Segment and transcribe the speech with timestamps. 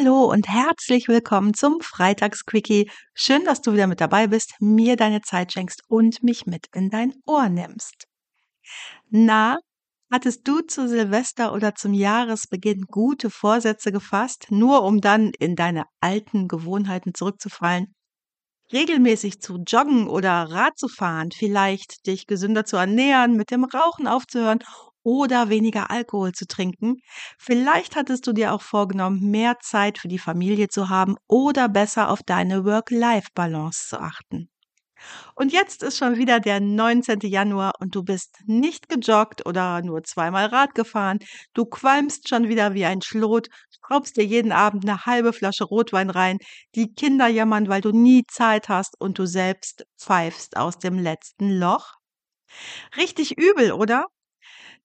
[0.00, 2.90] Hallo und herzlich willkommen zum Freitagsquickie.
[3.12, 6.88] Schön, dass du wieder mit dabei bist, mir deine Zeit schenkst und mich mit in
[6.88, 8.06] dein Ohr nimmst.
[9.10, 9.58] Na,
[10.10, 15.84] hattest du zu Silvester oder zum Jahresbeginn gute Vorsätze gefasst, nur um dann in deine
[16.00, 17.94] alten Gewohnheiten zurückzufallen?
[18.72, 24.06] Regelmäßig zu joggen oder Rad zu fahren, vielleicht dich gesünder zu ernähren, mit dem Rauchen
[24.06, 24.60] aufzuhören
[25.02, 26.96] oder weniger Alkohol zu trinken.
[27.38, 32.10] Vielleicht hattest du dir auch vorgenommen, mehr Zeit für die Familie zu haben oder besser
[32.10, 34.48] auf deine Work-Life-Balance zu achten.
[35.34, 37.26] Und jetzt ist schon wieder der 19.
[37.28, 41.18] Januar und du bist nicht gejoggt oder nur zweimal Rad gefahren.
[41.54, 46.10] Du qualmst schon wieder wie ein Schlot, schraubst dir jeden Abend eine halbe Flasche Rotwein
[46.10, 46.38] rein.
[46.74, 51.50] Die Kinder jammern, weil du nie Zeit hast und du selbst pfeifst aus dem letzten
[51.58, 51.94] Loch.
[52.96, 54.06] Richtig übel, oder?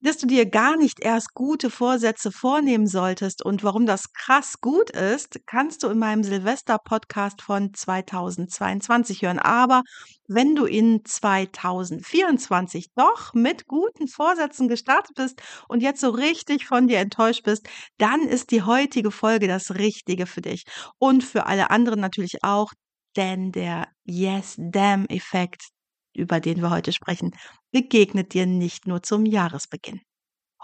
[0.00, 4.90] Dass du dir gar nicht erst gute Vorsätze vornehmen solltest und warum das krass gut
[4.90, 9.38] ist, kannst du in meinem Silvester-Podcast von 2022 hören.
[9.38, 9.82] Aber
[10.28, 16.88] wenn du in 2024 doch mit guten Vorsätzen gestartet bist und jetzt so richtig von
[16.88, 20.64] dir enttäuscht bist, dann ist die heutige Folge das Richtige für dich
[20.98, 22.72] und für alle anderen natürlich auch,
[23.16, 25.68] denn der Yes-Damn-Effekt,
[26.16, 27.32] über den wir heute sprechen,
[27.72, 30.00] begegnet dir nicht nur zum Jahresbeginn.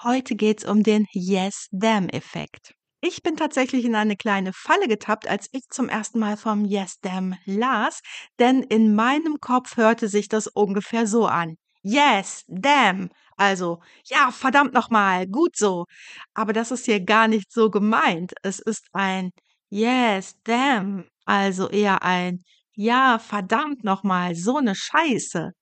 [0.03, 2.75] Heute geht's um den Yes-Damn-Effekt.
[3.05, 7.01] Ich bin tatsächlich in eine kleine Falle getappt, als ich zum ersten Mal vom Yes
[7.01, 8.01] Damn las,
[8.39, 11.57] denn in meinem Kopf hörte sich das ungefähr so an.
[11.83, 13.11] Yes, damn.
[13.37, 15.87] Also, ja, verdammt nochmal, gut so.
[16.33, 18.35] Aber das ist hier gar nicht so gemeint.
[18.43, 19.31] Es ist ein
[19.69, 21.05] Yes, damn.
[21.25, 22.45] Also eher ein
[22.77, 25.53] Ja, verdammt nochmal, so eine Scheiße.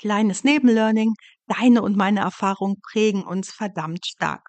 [0.00, 1.14] Kleines Nebenlearning,
[1.46, 4.46] deine und meine Erfahrungen prägen uns verdammt stark.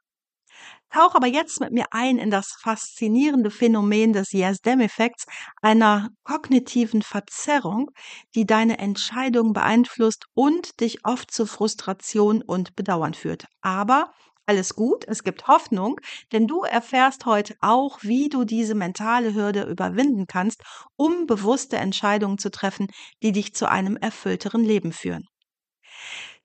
[0.91, 5.25] Tauch aber jetzt mit mir ein in das faszinierende Phänomen des Yes-Dem-Effekts,
[5.61, 7.91] einer kognitiven Verzerrung,
[8.35, 13.45] die deine Entscheidungen beeinflusst und dich oft zu Frustration und Bedauern führt.
[13.61, 14.13] Aber
[14.45, 15.99] alles gut, es gibt Hoffnung,
[16.31, 20.61] denn du erfährst heute auch, wie du diese mentale Hürde überwinden kannst,
[20.95, 22.87] um bewusste Entscheidungen zu treffen,
[23.21, 25.27] die dich zu einem erfüllteren Leben führen.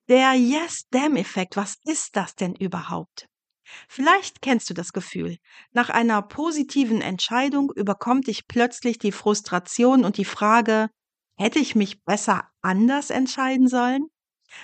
[0.09, 3.27] Der Yes-Damn-Effekt, was ist das denn überhaupt?
[3.87, 5.37] Vielleicht kennst du das Gefühl.
[5.71, 10.89] Nach einer positiven Entscheidung überkommt dich plötzlich die Frustration und die Frage,
[11.37, 14.07] hätte ich mich besser anders entscheiden sollen?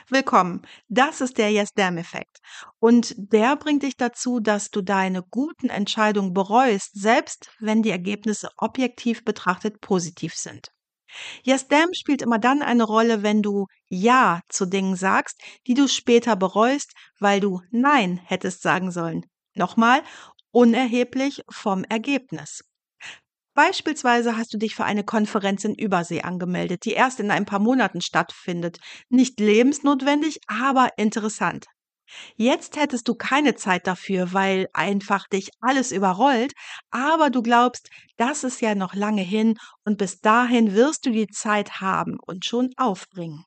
[0.09, 0.62] Willkommen.
[0.88, 2.40] Das ist der Yes-Damn-Effekt.
[2.79, 8.50] Und der bringt dich dazu, dass du deine guten Entscheidungen bereust, selbst wenn die Ergebnisse
[8.57, 10.69] objektiv betrachtet positiv sind.
[11.44, 15.88] Yes, damn spielt immer dann eine Rolle, wenn du Ja zu Dingen sagst, die du
[15.88, 19.25] später bereust, weil du Nein hättest sagen sollen.
[19.53, 20.03] Nochmal,
[20.52, 22.63] unerheblich vom Ergebnis.
[23.56, 27.60] Beispielsweise hast du dich für eine Konferenz in Übersee angemeldet, die erst in ein paar
[27.60, 28.80] Monaten stattfindet.
[29.10, 31.66] Nicht lebensnotwendig, aber interessant.
[32.38, 36.54] Jetzt hättest du keine Zeit dafür, weil einfach dich alles überrollt,
[36.92, 41.28] aber du glaubst, das ist ja noch lange hin und bis dahin wirst du die
[41.28, 43.46] Zeit haben und schon aufbringen.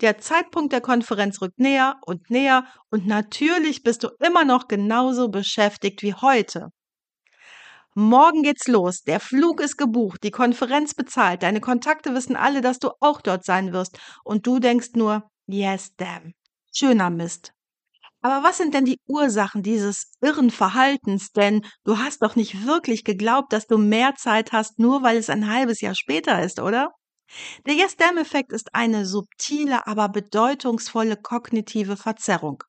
[0.00, 5.28] Der Zeitpunkt der Konferenz rückt näher und näher und natürlich bist du immer noch genauso
[5.28, 6.70] beschäftigt wie heute.
[7.94, 12.80] Morgen geht's los, der Flug ist gebucht, die Konferenz bezahlt, deine Kontakte wissen alle, dass
[12.80, 16.32] du auch dort sein wirst und du denkst nur, yes, damn.
[16.72, 17.52] Schöner Mist.
[18.20, 21.30] Aber was sind denn die Ursachen dieses irren Verhaltens?
[21.30, 25.30] Denn du hast doch nicht wirklich geglaubt, dass du mehr Zeit hast, nur weil es
[25.30, 26.90] ein halbes Jahr später ist, oder?
[27.66, 32.64] Der Yes-Damn-Effekt ist eine subtile, aber bedeutungsvolle kognitive Verzerrung.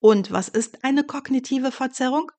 [0.00, 2.30] Und was ist eine kognitive Verzerrung?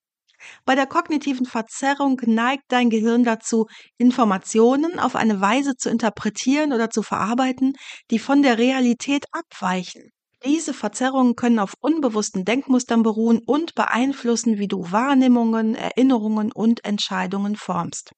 [0.65, 3.67] Bei der kognitiven Verzerrung neigt dein Gehirn dazu,
[3.97, 7.73] Informationen auf eine Weise zu interpretieren oder zu verarbeiten,
[8.11, 10.11] die von der Realität abweichen.
[10.45, 17.55] Diese Verzerrungen können auf unbewussten Denkmustern beruhen und beeinflussen, wie du Wahrnehmungen, Erinnerungen und Entscheidungen
[17.55, 18.11] formst.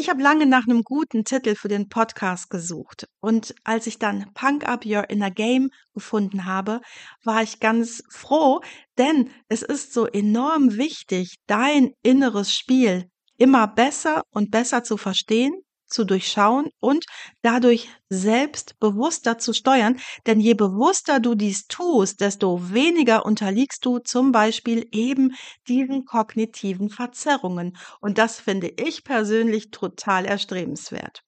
[0.00, 3.08] Ich habe lange nach einem guten Titel für den Podcast gesucht.
[3.18, 6.80] Und als ich dann Punk Up Your Inner Game gefunden habe,
[7.24, 8.60] war ich ganz froh,
[8.96, 15.52] denn es ist so enorm wichtig, dein inneres Spiel immer besser und besser zu verstehen
[15.88, 17.04] zu durchschauen und
[17.42, 19.98] dadurch selbstbewusster zu steuern.
[20.26, 25.34] Denn je bewusster du dies tust, desto weniger unterliegst du zum Beispiel eben
[25.66, 27.76] diesen kognitiven Verzerrungen.
[28.00, 31.22] Und das finde ich persönlich total erstrebenswert.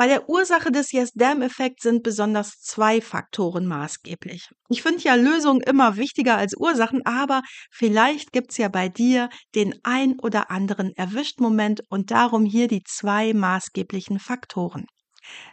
[0.00, 4.48] Bei der Ursache des Yes-Damn-Effekts sind besonders zwei Faktoren maßgeblich.
[4.70, 9.78] Ich finde ja Lösungen immer wichtiger als Ursachen, aber vielleicht gibt's ja bei dir den
[9.82, 14.86] ein oder anderen Erwischt-Moment und darum hier die zwei maßgeblichen Faktoren.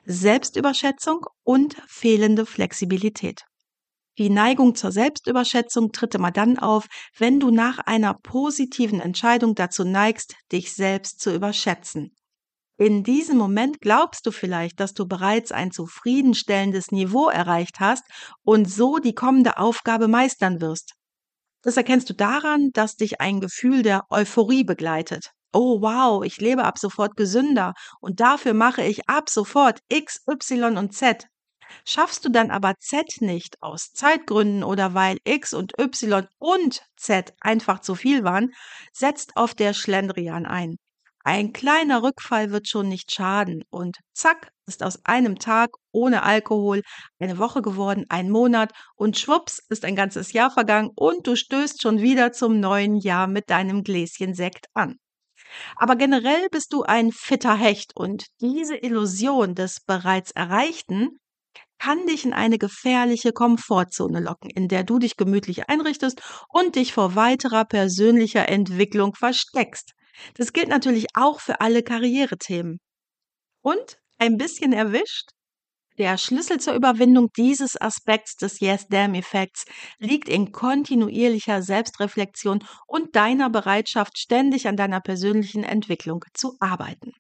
[0.06, 3.42] Selbstüberschätzung und fehlende Flexibilität.
[4.18, 6.86] Die Neigung zur Selbstüberschätzung tritt immer dann auf,
[7.18, 12.14] wenn du nach einer positiven Entscheidung dazu neigst, dich selbst zu überschätzen.
[12.80, 18.04] In diesem Moment glaubst du vielleicht, dass du bereits ein zufriedenstellendes Niveau erreicht hast
[18.44, 20.94] und so die kommende Aufgabe meistern wirst.
[21.64, 25.32] Das erkennst du daran, dass dich ein Gefühl der Euphorie begleitet.
[25.54, 30.78] Oh wow, ich lebe ab sofort gesünder und dafür mache ich ab sofort X, Y
[30.78, 31.26] und Z.
[31.86, 37.34] Schaffst du dann aber Z nicht aus Zeitgründen oder weil X und Y und Z
[37.42, 38.54] einfach zu viel waren,
[38.94, 40.78] setzt auf der Schlendrian ein.
[41.28, 46.84] Ein kleiner Rückfall wird schon nicht schaden und zack ist aus einem Tag ohne Alkohol
[47.20, 51.82] eine Woche geworden, ein Monat und schwupps ist ein ganzes Jahr vergangen und du stößt
[51.82, 54.96] schon wieder zum neuen Jahr mit deinem Gläschen Sekt an.
[55.76, 61.20] Aber generell bist du ein fitter Hecht und diese Illusion des bereits Erreichten
[61.78, 66.94] kann dich in eine gefährliche Komfortzone locken, in der du dich gemütlich einrichtest und dich
[66.94, 69.92] vor weiterer persönlicher Entwicklung versteckst.
[70.36, 72.80] Das gilt natürlich auch für alle Karrierethemen.
[73.62, 75.30] Und ein bisschen erwischt?
[75.98, 79.66] Der Schlüssel zur Überwindung dieses Aspekts des Yes-Damn-Effekts
[79.98, 87.14] liegt in kontinuierlicher Selbstreflexion und deiner Bereitschaft, ständig an deiner persönlichen Entwicklung zu arbeiten.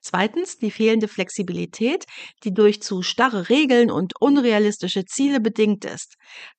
[0.00, 2.04] Zweitens die fehlende Flexibilität,
[2.44, 6.14] die durch zu starre Regeln und unrealistische Ziele bedingt ist.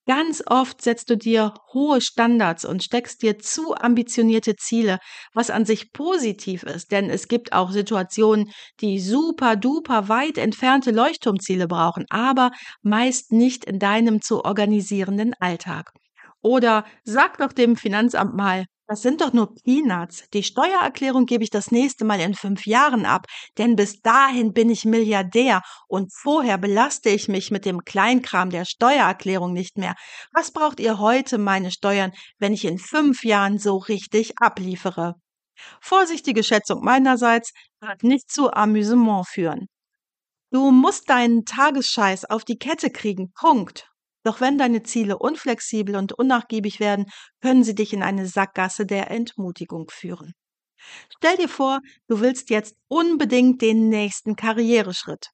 [0.05, 4.97] Ganz oft setzt du dir hohe Standards und steckst dir zu ambitionierte Ziele,
[5.33, 8.51] was an sich positiv ist, denn es gibt auch Situationen,
[8.81, 12.51] die super duper weit entfernte Leuchtturmziele brauchen, aber
[12.81, 15.91] meist nicht in deinem zu organisierenden Alltag.
[16.41, 20.27] Oder sag doch dem Finanzamt mal, das sind doch nur Peanuts.
[20.33, 23.27] Die Steuererklärung gebe ich das nächste Mal in fünf Jahren ab,
[23.59, 28.65] denn bis dahin bin ich Milliardär und vorher belaste ich mich mit dem Kleinkram der
[28.65, 29.93] Steuererklärung nicht mehr.
[30.33, 35.13] Was braucht ihr heute meine Steuern, wenn ich in fünf Jahren so richtig abliefere?
[35.81, 37.51] Vorsichtige Schätzung meinerseits
[37.81, 39.67] wird nicht zu Amüsement führen.
[40.51, 43.31] Du musst deinen Tagesscheiß auf die Kette kriegen.
[43.33, 43.88] Punkt.
[44.23, 47.05] Doch wenn deine Ziele unflexibel und unnachgiebig werden,
[47.41, 50.33] können sie dich in eine Sackgasse der Entmutigung führen.
[51.17, 55.27] Stell dir vor, du willst jetzt unbedingt den nächsten Karriereschritt.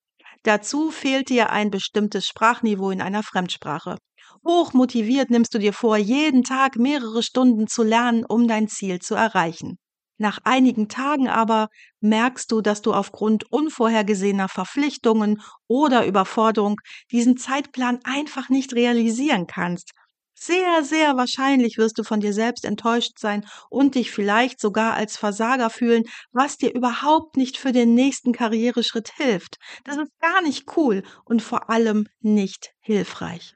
[0.43, 3.97] Dazu fehlt dir ein bestimmtes Sprachniveau in einer Fremdsprache.
[4.45, 9.15] Hochmotiviert nimmst du dir vor, jeden Tag mehrere Stunden zu lernen, um dein Ziel zu
[9.15, 9.77] erreichen.
[10.17, 11.67] Nach einigen Tagen aber
[12.01, 16.79] merkst du, dass du aufgrund unvorhergesehener Verpflichtungen oder Überforderung
[17.11, 19.91] diesen Zeitplan einfach nicht realisieren kannst.
[20.37, 25.17] Sehr, sehr wahrscheinlich wirst du von dir selbst enttäuscht sein und dich vielleicht sogar als
[25.17, 29.57] Versager fühlen, was dir überhaupt nicht für den nächsten Karriereschritt hilft.
[29.85, 33.55] Das ist gar nicht cool und vor allem nicht hilfreich.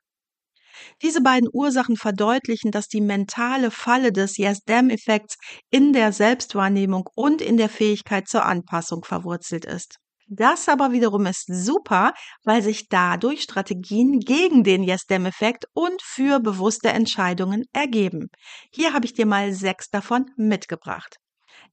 [1.01, 5.37] Diese beiden Ursachen verdeutlichen, dass die mentale Falle des Yes-Damn-Effekts
[5.69, 9.97] in der Selbstwahrnehmung und in der Fähigkeit zur Anpassung verwurzelt ist.
[10.31, 16.89] Das aber wiederum ist super, weil sich dadurch Strategien gegen den Yes-Dem-Effekt und für bewusste
[16.89, 18.27] Entscheidungen ergeben.
[18.71, 21.17] Hier habe ich dir mal sechs davon mitgebracht.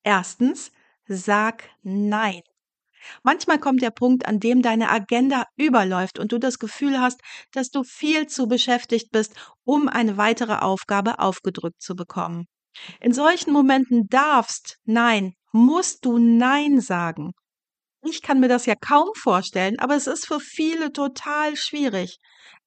[0.02, 0.72] Erstens,
[1.06, 2.40] sag Nein.
[3.22, 7.20] Manchmal kommt der Punkt, an dem deine Agenda überläuft und du das Gefühl hast,
[7.52, 9.34] dass du viel zu beschäftigt bist,
[9.64, 12.46] um eine weitere Aufgabe aufgedrückt zu bekommen.
[13.00, 17.32] In solchen Momenten darfst, nein, musst du Nein sagen.
[18.08, 22.18] Ich kann mir das ja kaum vorstellen, aber es ist für viele total schwierig.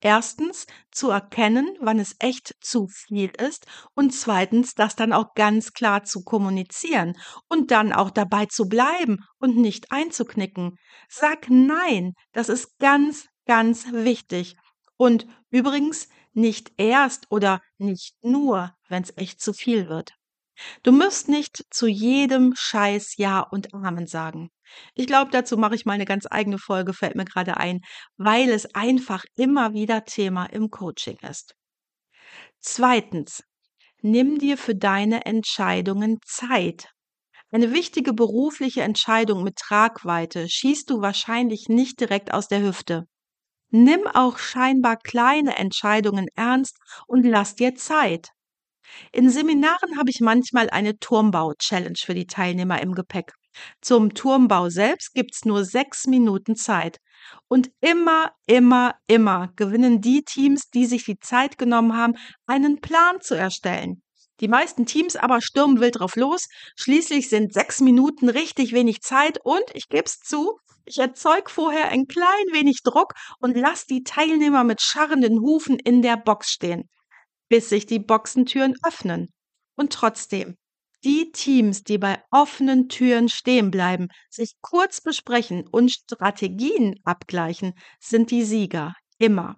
[0.02, 3.66] Erstens zu erkennen, wann es echt zu viel ist
[3.96, 7.18] und zweitens das dann auch ganz klar zu kommunizieren
[7.48, 10.78] und dann auch dabei zu bleiben und nicht einzuknicken.
[11.10, 14.56] Sag nein, das ist ganz, ganz wichtig.
[14.98, 20.14] Und übrigens nicht erst oder nicht nur, wenn es echt zu viel wird.
[20.84, 24.50] Du musst nicht zu jedem Scheiß Ja und Amen sagen.
[24.96, 27.82] Ich glaube, dazu mache ich mal eine ganz eigene Folge, fällt mir gerade ein,
[28.18, 31.56] weil es einfach immer wieder Thema im Coaching ist.
[32.62, 33.44] Zweitens,
[34.02, 36.90] nimm dir für deine Entscheidungen Zeit.
[37.52, 43.06] Eine wichtige berufliche Entscheidung mit Tragweite schießt du wahrscheinlich nicht direkt aus der Hüfte.
[43.72, 48.30] Nimm auch scheinbar kleine Entscheidungen ernst und lass dir Zeit.
[49.12, 53.34] In Seminaren habe ich manchmal eine Turmbau-Challenge für die Teilnehmer im Gepäck.
[53.82, 56.98] Zum Turmbau selbst gibt's nur sechs Minuten Zeit.
[57.48, 62.14] Und immer, immer, immer gewinnen die Teams, die sich die Zeit genommen haben,
[62.46, 64.02] einen Plan zu erstellen.
[64.40, 66.48] Die meisten Teams aber stürmen wild drauf los.
[66.78, 71.90] Schließlich sind sechs Minuten richtig wenig Zeit und ich gebe es zu, ich erzeug vorher
[71.90, 76.90] ein klein wenig Druck und lass die Teilnehmer mit scharrenden Hufen in der Box stehen,
[77.50, 79.28] bis sich die Boxentüren öffnen.
[79.76, 80.56] Und trotzdem,
[81.04, 88.32] die Teams, die bei offenen Türen stehen bleiben, sich kurz besprechen und Strategien abgleichen, sind
[88.32, 88.94] die Sieger.
[89.18, 89.56] Immer.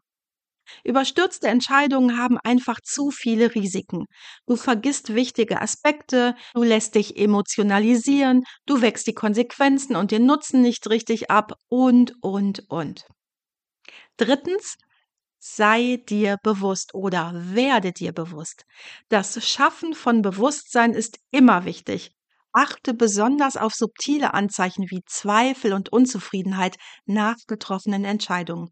[0.83, 4.05] Überstürzte Entscheidungen haben einfach zu viele Risiken.
[4.45, 10.61] Du vergisst wichtige Aspekte, du lässt dich emotionalisieren, du wächst die Konsequenzen und den Nutzen
[10.61, 13.05] nicht richtig ab und, und, und.
[14.17, 14.77] Drittens,
[15.43, 18.65] sei dir bewusst oder werde dir bewusst.
[19.09, 22.11] Das Schaffen von Bewusstsein ist immer wichtig.
[22.53, 28.69] Achte besonders auf subtile Anzeichen wie Zweifel und Unzufriedenheit nach getroffenen Entscheidungen.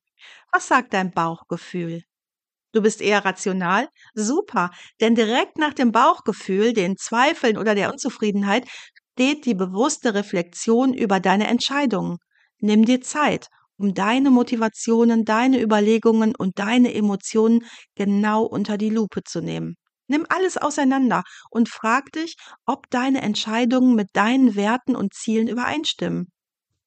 [0.52, 2.04] Was sagt dein Bauchgefühl?
[2.72, 3.90] Du bist eher rational?
[4.16, 4.72] Super,
[5.02, 8.68] denn direkt nach dem Bauchgefühl, den Zweifeln oder der Unzufriedenheit
[9.14, 12.18] steht die bewusste Reflexion über deine Entscheidungen.
[12.60, 13.48] Nimm dir Zeit,
[13.80, 19.76] um deine Motivationen, deine Überlegungen und deine Emotionen genau unter die Lupe zu nehmen.
[20.08, 26.32] Nimm alles auseinander und frag dich, ob deine Entscheidungen mit deinen Werten und Zielen übereinstimmen.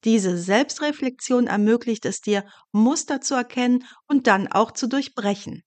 [0.03, 5.63] Diese Selbstreflexion ermöglicht es dir, Muster zu erkennen und dann auch zu durchbrechen.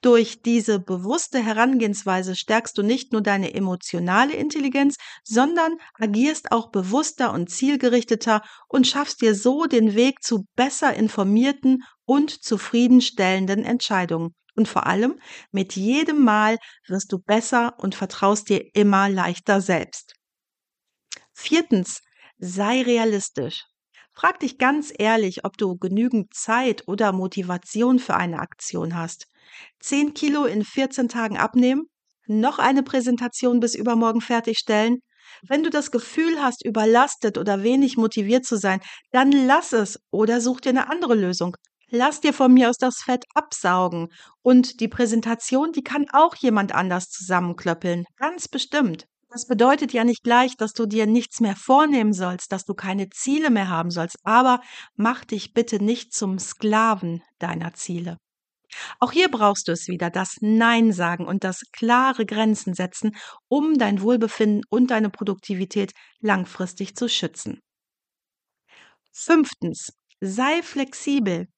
[0.00, 7.32] Durch diese bewusste Herangehensweise stärkst du nicht nur deine emotionale Intelligenz, sondern agierst auch bewusster
[7.32, 14.34] und zielgerichteter und schaffst dir so den Weg zu besser informierten und zufriedenstellenden Entscheidungen.
[14.56, 15.20] Und vor allem,
[15.52, 16.58] mit jedem Mal
[16.88, 20.14] wirst du besser und vertraust dir immer leichter selbst.
[21.32, 22.00] Viertens,
[22.38, 23.64] sei realistisch.
[24.12, 29.27] Frag dich ganz ehrlich, ob du genügend Zeit oder Motivation für eine Aktion hast.
[29.80, 31.84] 10 Kilo in 14 Tagen abnehmen?
[32.26, 34.98] Noch eine Präsentation bis übermorgen fertigstellen?
[35.46, 38.80] Wenn du das Gefühl hast, überlastet oder wenig motiviert zu sein,
[39.12, 41.56] dann lass es oder such dir eine andere Lösung.
[41.90, 44.08] Lass dir von mir aus das Fett absaugen.
[44.42, 48.04] Und die Präsentation, die kann auch jemand anders zusammenklöppeln.
[48.16, 49.06] Ganz bestimmt.
[49.30, 53.10] Das bedeutet ja nicht gleich, dass du dir nichts mehr vornehmen sollst, dass du keine
[53.10, 54.60] Ziele mehr haben sollst, aber
[54.96, 58.16] mach dich bitte nicht zum Sklaven deiner Ziele.
[59.00, 63.16] Auch hier brauchst du es wieder, das Nein sagen und das klare Grenzen setzen,
[63.48, 67.60] um dein Wohlbefinden und deine Produktivität langfristig zu schützen.
[69.12, 71.48] Fünftens, sei flexibel.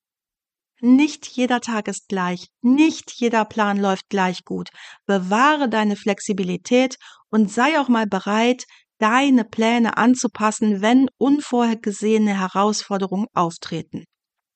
[0.81, 4.71] Nicht jeder Tag ist gleich, nicht jeder Plan läuft gleich gut.
[5.05, 6.97] Bewahre deine Flexibilität
[7.31, 8.65] und sei auch mal bereit,
[8.99, 14.05] deine Pläne anzupassen, wenn unvorhergesehene Herausforderungen auftreten.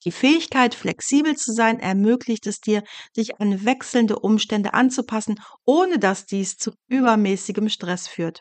[0.05, 2.83] Die Fähigkeit, flexibel zu sein, ermöglicht es dir,
[3.15, 8.41] sich an wechselnde Umstände anzupassen, ohne dass dies zu übermäßigem Stress führt.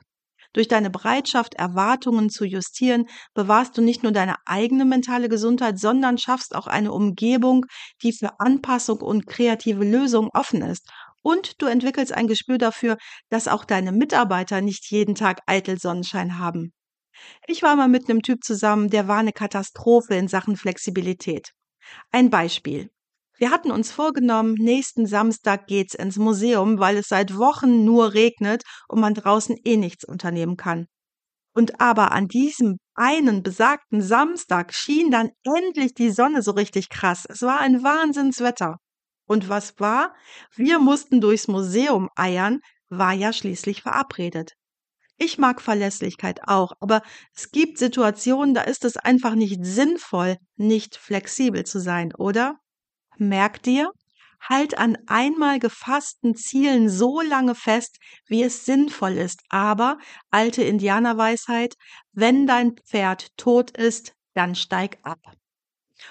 [0.52, 6.18] Durch deine Bereitschaft, Erwartungen zu justieren, bewahrst du nicht nur deine eigene mentale Gesundheit, sondern
[6.18, 7.66] schaffst auch eine Umgebung,
[8.04, 10.88] die für Anpassung und kreative Lösungen offen ist.
[11.24, 12.98] Und du entwickelst ein Gespür dafür,
[13.30, 16.74] dass auch deine Mitarbeiter nicht jeden Tag eitel Sonnenschein haben.
[17.48, 21.52] Ich war mal mit einem Typ zusammen, der war eine Katastrophe in Sachen Flexibilität.
[22.12, 22.90] Ein Beispiel.
[23.38, 28.64] Wir hatten uns vorgenommen, nächsten Samstag geht's ins Museum, weil es seit Wochen nur regnet
[28.88, 30.88] und man draußen eh nichts unternehmen kann.
[31.54, 37.26] Und aber an diesem einen besagten Samstag schien dann endlich die Sonne so richtig krass.
[37.28, 38.78] Es war ein Wahnsinnswetter.
[39.26, 40.14] Und was war?
[40.56, 44.54] Wir mussten durchs Museum eiern, war ja schließlich verabredet.
[45.26, 47.02] Ich mag Verlässlichkeit auch, aber
[47.34, 52.60] es gibt Situationen, da ist es einfach nicht sinnvoll, nicht flexibel zu sein, oder?
[53.18, 53.90] Merk dir,
[54.42, 59.40] halt an einmal gefassten Zielen so lange fest, wie es sinnvoll ist.
[59.48, 59.98] Aber,
[60.30, 61.76] alte Indianerweisheit,
[62.12, 65.22] wenn dein Pferd tot ist, dann steig ab.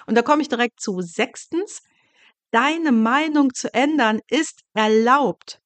[0.07, 1.01] Und da komme ich direkt zu.
[1.01, 1.83] Sechstens,
[2.49, 5.59] deine Meinung zu ändern ist erlaubt.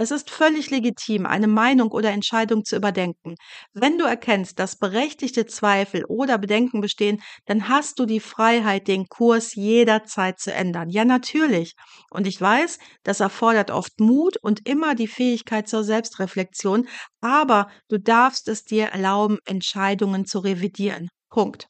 [0.00, 3.34] Es ist völlig legitim, eine Meinung oder Entscheidung zu überdenken.
[3.74, 9.08] Wenn du erkennst, dass berechtigte Zweifel oder Bedenken bestehen, dann hast du die Freiheit, den
[9.08, 10.88] Kurs jederzeit zu ändern.
[10.88, 11.74] Ja, natürlich.
[12.10, 16.86] Und ich weiß, das erfordert oft Mut und immer die Fähigkeit zur Selbstreflexion,
[17.20, 21.08] aber du darfst es dir erlauben, Entscheidungen zu revidieren.
[21.28, 21.68] Punkt.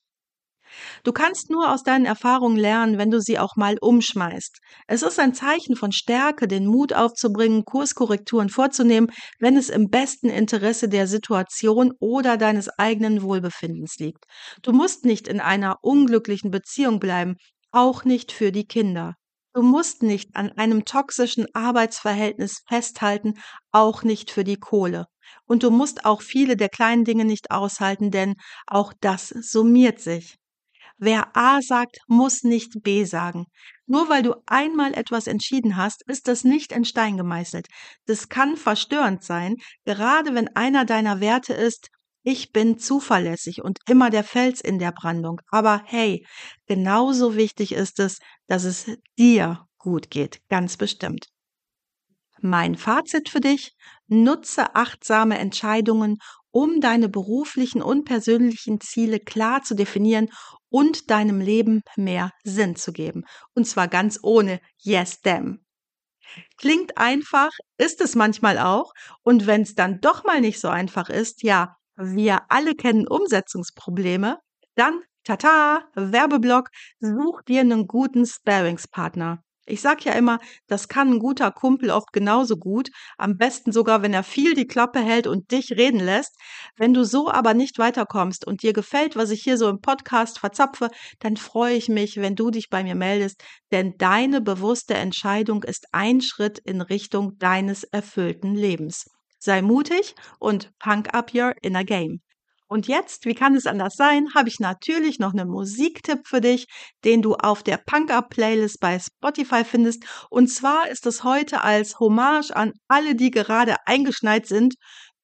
[1.05, 4.59] Du kannst nur aus deinen Erfahrungen lernen, wenn du sie auch mal umschmeißt.
[4.87, 9.09] Es ist ein Zeichen von Stärke, den Mut aufzubringen, Kurskorrekturen vorzunehmen,
[9.39, 14.25] wenn es im besten Interesse der Situation oder deines eigenen Wohlbefindens liegt.
[14.63, 17.37] Du musst nicht in einer unglücklichen Beziehung bleiben,
[17.71, 19.15] auch nicht für die Kinder.
[19.55, 23.35] Du musst nicht an einem toxischen Arbeitsverhältnis festhalten,
[23.73, 25.07] auch nicht für die Kohle.
[25.47, 30.38] Und du musst auch viele der kleinen Dinge nicht aushalten, denn auch das summiert sich.
[30.99, 33.47] Wer A sagt, muss nicht B sagen.
[33.87, 37.69] Nur weil du einmal etwas entschieden hast, ist das nicht in Stein gemeißelt.
[38.07, 41.89] Das kann verstörend sein, gerade wenn einer deiner Werte ist,
[42.25, 45.41] ich bin zuverlässig und immer der Fels in der Brandung.
[45.51, 46.27] Aber hey,
[46.67, 51.29] genauso wichtig ist es, dass es dir gut geht, ganz bestimmt.
[52.41, 53.73] Mein Fazit für dich,
[54.09, 56.19] nutze achtsame Entscheidungen,
[56.51, 60.29] um deine beruflichen und persönlichen Ziele klar zu definieren
[60.71, 63.25] und deinem Leben mehr Sinn zu geben.
[63.55, 65.61] Und zwar ganz ohne Yes, damn.
[66.59, 68.93] Klingt einfach, ist es manchmal auch.
[69.23, 74.39] Und wenn es dann doch mal nicht so einfach ist, ja, wir alle kennen Umsetzungsprobleme,
[74.75, 76.69] dann, tata, Werbeblock,
[77.01, 79.43] such dir einen guten Sparingspartner.
[79.71, 84.01] Ich sag ja immer, das kann ein guter Kumpel oft genauso gut, am besten sogar,
[84.01, 86.35] wenn er viel die Klappe hält und dich reden lässt.
[86.77, 90.39] Wenn du so aber nicht weiterkommst und dir gefällt, was ich hier so im Podcast
[90.39, 95.63] verzapfe, dann freue ich mich, wenn du dich bei mir meldest, denn deine bewusste Entscheidung
[95.65, 99.05] ist ein Schritt in Richtung deines erfüllten Lebens.
[99.39, 102.23] Sei mutig und punk up your inner game.
[102.69, 106.67] Und jetzt, wie kann es anders sein, habe ich natürlich noch einen Musiktipp für dich,
[107.03, 110.05] den du auf der Punk Up Playlist bei Spotify findest.
[110.29, 114.75] Und zwar ist es heute als Hommage an alle, die gerade eingeschneit sind,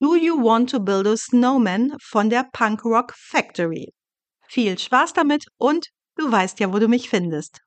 [0.00, 3.92] Do You Want to Build a Snowman von der Punk Rock Factory.
[4.48, 7.61] Viel Spaß damit und du weißt ja, wo du mich findest.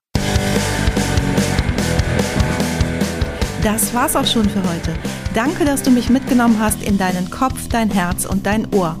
[3.62, 4.94] Das war's auch schon für heute.
[5.34, 9.00] Danke, dass du mich mitgenommen hast in deinen Kopf, dein Herz und dein Ohr.